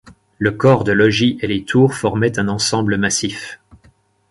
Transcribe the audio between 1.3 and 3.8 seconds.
et les tours formaient un ensemble massif.